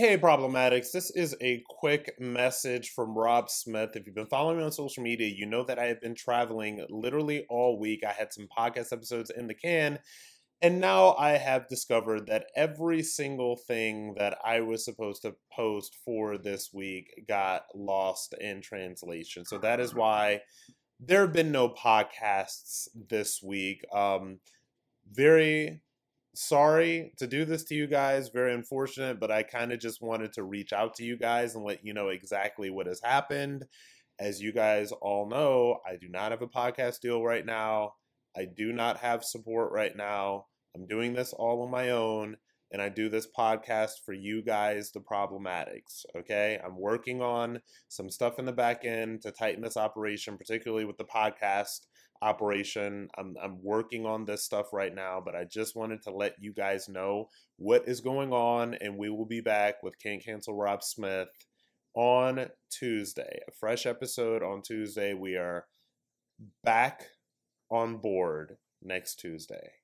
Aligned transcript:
Hey, 0.00 0.16
Problematics. 0.16 0.92
This 0.92 1.10
is 1.10 1.36
a 1.42 1.62
quick 1.68 2.18
message 2.18 2.92
from 2.94 3.18
Rob 3.18 3.50
Smith. 3.50 3.90
If 3.94 4.06
you've 4.06 4.14
been 4.14 4.24
following 4.24 4.56
me 4.56 4.64
on 4.64 4.72
social 4.72 5.02
media, 5.02 5.28
you 5.28 5.44
know 5.44 5.62
that 5.64 5.78
I 5.78 5.88
have 5.88 6.00
been 6.00 6.14
traveling 6.14 6.82
literally 6.88 7.44
all 7.50 7.78
week. 7.78 8.02
I 8.02 8.12
had 8.12 8.32
some 8.32 8.48
podcast 8.48 8.94
episodes 8.94 9.28
in 9.28 9.46
the 9.46 9.52
can, 9.52 9.98
and 10.62 10.80
now 10.80 11.16
I 11.18 11.32
have 11.32 11.68
discovered 11.68 12.28
that 12.28 12.46
every 12.56 13.02
single 13.02 13.56
thing 13.56 14.14
that 14.16 14.38
I 14.42 14.62
was 14.62 14.86
supposed 14.86 15.20
to 15.20 15.36
post 15.52 15.98
for 16.02 16.38
this 16.38 16.70
week 16.72 17.26
got 17.28 17.64
lost 17.74 18.34
in 18.40 18.62
translation. 18.62 19.44
So 19.44 19.58
that 19.58 19.80
is 19.80 19.94
why 19.94 20.40
there 20.98 21.20
have 21.20 21.34
been 21.34 21.52
no 21.52 21.68
podcasts 21.68 22.88
this 23.10 23.42
week. 23.42 23.84
Um, 23.92 24.40
very 25.12 25.82
sorry 26.40 27.12
to 27.18 27.26
do 27.26 27.44
this 27.44 27.64
to 27.64 27.74
you 27.74 27.86
guys. 27.86 28.30
Very 28.30 28.54
unfortunate, 28.54 29.20
but 29.20 29.30
I 29.30 29.42
kind 29.42 29.72
of 29.72 29.78
just 29.78 30.00
wanted 30.00 30.32
to 30.34 30.42
reach 30.42 30.72
out 30.72 30.94
to 30.94 31.04
you 31.04 31.16
guys 31.16 31.54
and 31.54 31.64
let 31.64 31.84
you 31.84 31.92
know 31.92 32.08
exactly 32.08 32.70
what 32.70 32.86
has 32.86 33.00
happened. 33.02 33.66
As 34.18 34.40
you 34.40 34.52
guys 34.52 34.90
all 34.92 35.28
know, 35.28 35.78
I 35.86 35.96
do 35.96 36.08
not 36.08 36.30
have 36.30 36.42
a 36.42 36.46
podcast 36.46 37.00
deal 37.00 37.22
right 37.22 37.44
now. 37.44 37.94
I 38.36 38.46
do 38.46 38.72
not 38.72 38.98
have 38.98 39.22
support 39.24 39.72
right 39.72 39.94
now. 39.94 40.46
I'm 40.74 40.86
doing 40.86 41.12
this 41.12 41.32
all 41.32 41.62
on 41.62 41.70
my 41.70 41.90
own, 41.90 42.36
and 42.72 42.80
I 42.80 42.88
do 42.88 43.08
this 43.08 43.26
podcast 43.26 44.04
for 44.04 44.12
you 44.12 44.42
guys, 44.42 44.92
the 44.92 45.00
problematics. 45.00 46.04
Okay. 46.16 46.58
I'm 46.64 46.78
working 46.78 47.20
on 47.20 47.60
some 47.88 48.10
stuff 48.10 48.38
in 48.38 48.44
the 48.44 48.52
back 48.52 48.84
end 48.84 49.22
to 49.22 49.32
tighten 49.32 49.62
this 49.62 49.76
operation, 49.76 50.36
particularly 50.36 50.84
with 50.84 50.96
the 50.96 51.04
podcast 51.04 51.86
operation. 52.22 53.08
I'm, 53.16 53.34
I'm 53.42 53.62
working 53.62 54.06
on 54.06 54.24
this 54.24 54.44
stuff 54.44 54.72
right 54.72 54.94
now, 54.94 55.20
but 55.24 55.34
I 55.34 55.44
just 55.44 55.74
wanted 55.74 56.02
to 56.02 56.12
let 56.12 56.34
you 56.38 56.52
guys 56.52 56.88
know 56.88 57.28
what 57.56 57.88
is 57.88 58.00
going 58.00 58.32
on, 58.32 58.74
and 58.74 58.96
we 58.96 59.10
will 59.10 59.26
be 59.26 59.40
back 59.40 59.82
with 59.82 59.98
Can't 59.98 60.24
Cancel 60.24 60.54
Rob 60.54 60.82
Smith 60.82 61.28
on 61.94 62.46
Tuesday. 62.70 63.40
A 63.48 63.52
fresh 63.52 63.86
episode 63.86 64.42
on 64.42 64.62
Tuesday. 64.62 65.14
We 65.14 65.36
are 65.36 65.66
back 66.62 67.06
on 67.70 67.96
board 67.96 68.58
next 68.82 69.16
Tuesday. 69.16 69.79